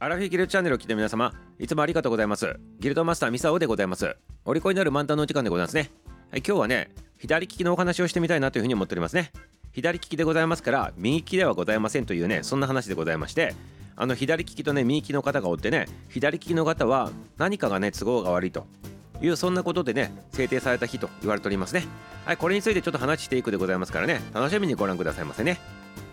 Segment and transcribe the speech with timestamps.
[0.00, 2.56] アラフィギルドチャンネルを聞いた皆様いつもありがとうございます。
[2.78, 4.16] ギルドマスターミサオでございます。
[4.44, 5.90] お利口になる満タンのお時間でございますね。
[6.30, 9.32] はい今日はね左利きのお話をしてみたいなというふうに思っておりますね。
[9.72, 13.56] 左利きでございますから右利きではございませんというねそんな話でございまして
[13.96, 18.66] あの左利きとね右利きの方がおってね左利きの方は何かがね都合が悪いと。
[19.20, 21.88] いうそんなことでね制定された日と言われておりますね。
[22.24, 25.58] はいこれについてちょっと話していくでございますからね楽しみにご覧くださいませね。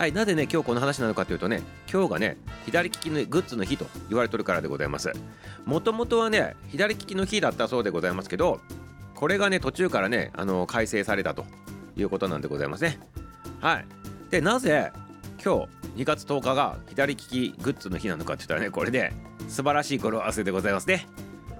[0.00, 1.60] はいなぜね今日この話なのかというとね
[1.92, 5.12] 今日がね左利きのグッズの日と言われてるからでございます。
[5.66, 8.62] もともとはね左利きの日だったそうでございますけど
[9.14, 11.44] これがね途中からねあの改正されたと
[11.98, 12.98] いうことなんでございますね。
[13.60, 13.86] はい。
[14.30, 14.90] でなぜ
[15.44, 19.12] 今日2月10日が左利きグッズの日なのかって言ったらねこれで
[19.48, 21.08] 素晴らしい語呂合わせでございますね。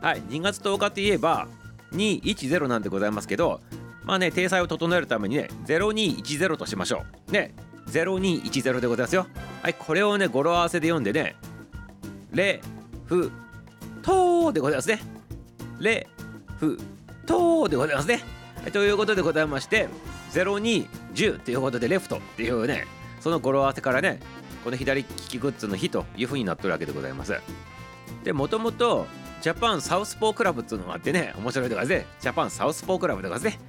[0.00, 0.22] はい。
[0.22, 1.48] 2月10日といえば
[1.90, 3.60] 210なんでございますけど
[4.04, 7.32] まあね体裁を整えるためにね0210としましょう。
[7.32, 7.52] ね。
[7.88, 9.26] 0210でございますよ。
[9.62, 11.36] はいこれをね語呂合わせで読んでね
[12.32, 12.60] レ
[13.06, 13.30] フ
[14.02, 15.00] トーでございますね。
[15.80, 16.06] レ
[16.58, 16.78] フ
[17.26, 18.22] トーでございますね、
[18.62, 19.88] はい、ということでございまして
[20.32, 22.86] 0210ということでレフトっていうね
[23.20, 24.20] その語呂合わせからね
[24.64, 27.34] この左利きグッズの日という風になってるわけでございます。
[28.24, 29.06] でもともと
[29.40, 32.06] ジャパンサウスポークラブっていうのがあってね面白いとかですね。
[32.20, 33.60] ジャパンサウスポークラブとかですね。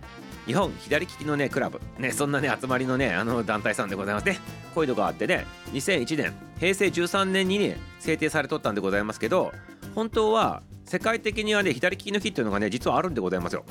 [0.46, 1.80] 日本左利きのねクラブ。
[1.98, 4.26] ねそんなね集まりのねあの団体さんでございます。
[4.26, 4.40] ね
[4.74, 9.52] こういうのがあってね2001年平成13年にね制定されとったんでございますけど
[9.96, 13.64] 本当は世界的にはね左利きの日っていうのがね実はあるんでございますよ。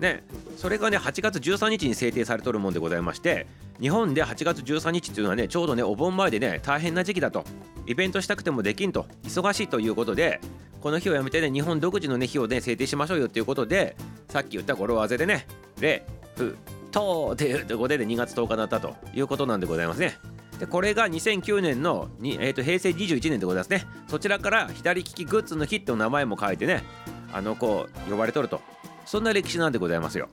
[0.00, 0.24] ね
[0.56, 3.46] それがね8月13日に制定されとるもんでございまして
[3.80, 7.44] 日本で8月13日っていうのはねちょうどねお盆前でね大変な時期だと。
[7.86, 9.06] イベントしたくてもできんと。
[9.24, 10.40] 忙しいということで
[10.80, 13.96] この日をやめてね日本独自のね日をね制定しましょうよっていうことで
[14.28, 15.46] さっき言った語呂合わせでね
[15.80, 16.04] レ
[16.36, 16.56] フ
[16.90, 20.18] トっていうところで2月10日だったということなんでございますね。
[20.58, 23.84] でこれが2009年のに、えー、と平成21年でございますね。
[24.08, 26.84] そちらから左利きグッズの日って名前も書いてね
[27.32, 28.60] あのこう呼ばれとると。
[29.04, 30.28] そんな歴史なんでございますよ。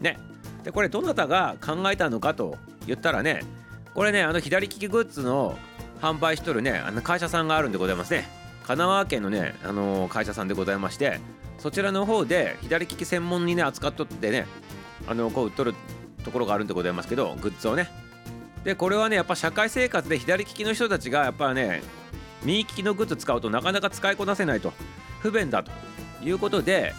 [0.00, 0.18] ね。
[0.64, 2.56] でこれどなたが考えたのかと
[2.86, 3.42] 言ったらね
[3.94, 5.56] これねあの左利きグッズの
[6.00, 8.28] 販売しとるねあの会社さんがあるんでございますね。
[8.66, 11.20] 神奈川県のね、あのー、会社さんでございまして
[11.56, 14.44] そちらの方で左利き専門にね扱っとってね
[15.06, 15.74] あのこう売っとる
[16.24, 17.88] ところがあるんでございますけどグッズをね。
[18.64, 21.82] でこれはねやっぱ社会生活で左利きの人たちがやっぱね
[22.42, 24.72] 右利きのグッズ使うとなかなか使いこなせないと。
[25.20, 25.70] 不便だと。
[26.22, 26.94] いうことで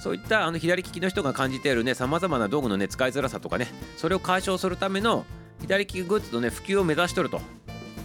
[0.00, 5.24] そういったあの左利きの人が感じているねさまざまな道具のね使いづらさとかねそれを解消するための
[5.60, 7.40] 左利きグッズのね普及を目指しとると。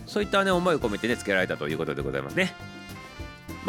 [0.05, 2.53] そういったね思いを込めてね付けられたということでございますね。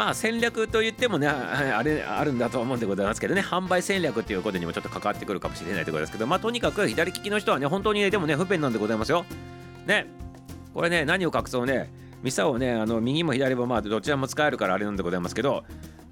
[0.00, 3.42] まあ戦略と言ってもね あれあるんだと思うんでございますけどね。
[3.42, 9.26] 販売戦略っていうことにもちょっと関わってくるかもしれないところですけどまあとにかく左利きの人はね本当にねでもね不便なんでございますよ。
[9.84, 10.06] ね。
[10.72, 11.92] これね何を隠そうね。
[12.22, 15.64] ミサをねあの右も左もまあどちらも使えるからあれなんでございますけど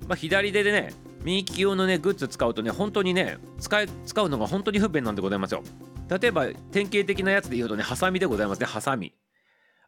[0.07, 0.93] まあ左手でね
[1.25, 5.63] 右利き用のねグッズ使うとね本当にね使い使うのが本当に不便なんでございますよ。
[6.11, 8.67] 例えば典型的なやつで言うとねハサミでございますね。
[8.67, 9.15] ハサミ。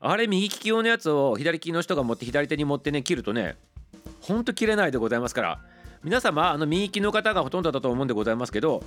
[0.03, 3.59] あれ右利き用のやつを左利きの人が持って左手に持ってね切るとね
[4.21, 5.61] ほんと切れないでございますから。
[6.03, 8.83] 皆様あの右利きの方がほとんどだと思うんでございますけど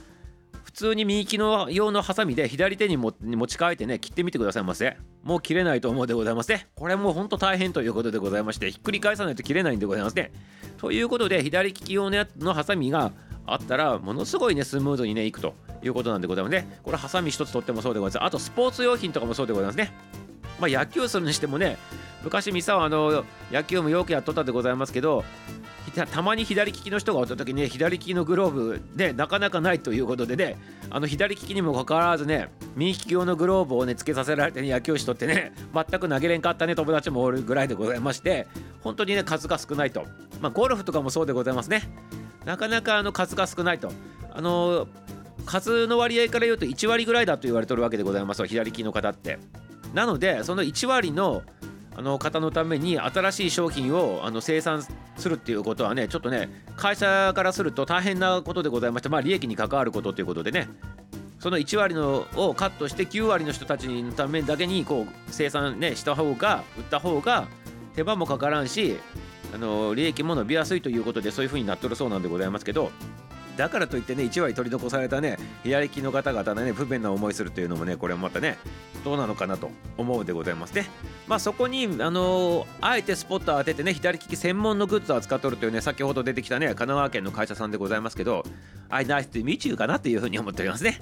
[0.64, 4.98] 普通に右利きの用のハサミで左手に持ち替えてね切ってみてくださいませ。
[5.22, 6.68] もう切れないと思うでございますね。
[6.76, 10.32] これもうほんと大変ということでございましてひっくり返さないと切れないんでございますね。
[10.78, 13.12] ということで左利き用のやのハサミが
[13.46, 16.80] あったらものすごいねスムーズにねいくということなんでございますね。
[16.82, 18.28] これハサミ一つとってもそうでございます。
[18.28, 19.94] あとスポーツ用品とかもそうでございますね。
[20.60, 21.78] まあ野球するにしてもね
[22.24, 25.24] 昔ミサはあの野球もよくやっとったでございますけど
[26.12, 30.58] たまに左利きの人がおった時にね左利きのグローブでなかなかないということでね
[30.90, 38.48] あの左利きにもかかわらずね右利き用のグローブをねつけさせられて、ね、野球しとってね全く投げれんかったね友達もおるぐらいでございまして
[38.82, 40.06] 本当にね数が少ないと。
[40.42, 41.84] まあゴルフとかもそうでございますね。
[42.46, 43.92] なかなかあの数が少ないと。
[44.32, 44.88] あの
[45.46, 49.38] 数の割合から言うと1割ぐらいだと言われてるわけでございます左利きの方って。
[49.94, 51.44] なのでその1割の
[51.95, 54.84] あの方のために新しい商品をあの生産
[55.18, 60.69] するっていうことはねちょっとね会社からすると大変なことでございましてまあ利益に関わることということでね
[61.40, 67.48] その1割のをカットして9割の人たちのためだけにこう生産ねした方が売った方が
[67.95, 68.98] 手間もかからんし
[69.54, 72.92] あの利益も伸びやすいということでそういうふうになっとるそうなんでございますけど
[73.58, 78.58] だからといってね1割取り残されたね左利きの方々のね不便な思いするというのもねこれもまたね
[79.04, 80.86] どうなのかなと思うでございますね。
[81.28, 88.44] まあそこにあのー、あえてスポットを当ててね左利き専門のグッズを扱っとるというね先ほど出てきたね神奈川県の会社さんでございますけど
[88.90, 91.02] あいナイスという道かなというふうに思っておりますね。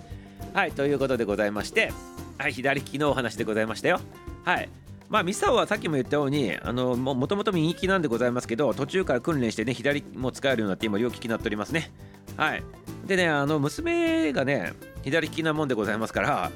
[0.54, 1.94] はいということでございまして
[2.38, 4.00] はい左利きのお話でございましたよ。
[4.44, 4.70] はい。
[5.10, 11.92] まあミサオはさっきも言ったようにあのももともと右利きなんでございますけど途中から訓練してね左も使えるようになって今両利きになっておりますね。
[12.42, 12.64] はい
[13.06, 14.74] でねあの娘がね
[15.04, 16.52] 左利きなもんでございますから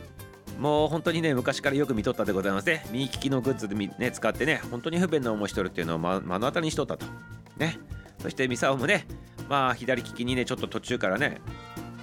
[0.58, 7.06] もう本当にね昔からよく見とったでございますね右利きのグッズでね使ってね本当に不便な思いしとるっていうのを、目の当たりにしとったと
[7.58, 7.78] ね
[8.20, 9.06] そしてミサオもね
[9.48, 11.40] まあ左利きにねちょっと途中からね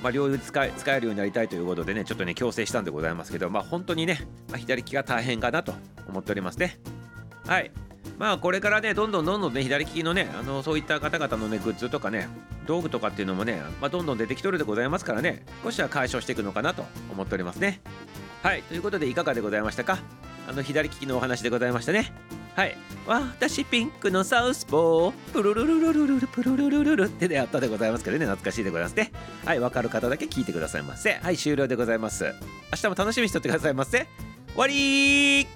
[0.00, 0.70] まあ、両腕使え
[1.00, 5.72] るようになりたいということでね、ちょっとね、強制したんでございますけど、まあ、本当にね、まあ、左利きが大変かなと
[6.08, 6.80] 思っておりますね。
[7.46, 7.70] はい。
[8.18, 12.28] まあ、これからね、どんどんどんどんね、左利きのね、あのそういった方々のね、グッズとかね、
[12.66, 17.80] 道具とかっていうのもね、まあ、どんどん出てきとるでございますからね、少しは解消していくのかなと思っておりますね。
[18.42, 18.62] はい。
[18.62, 19.98] ということで、いかがでございましたか？
[20.48, 22.12] あの、左利きのお話でございましたね。
[22.54, 22.76] はい。
[23.06, 29.10] 私ピンクのサウスポー、プルルルルルルルプルルルルルってでやったでございますけどね、懐かしいでございますね。
[29.44, 31.14] はい、わかる方だけ聞いてくださいませ。
[31.14, 32.24] はい、終了でございます。
[32.24, 32.30] 明
[32.76, 34.06] 日も楽しみにしとってくださいませ。
[34.48, 35.46] 終わり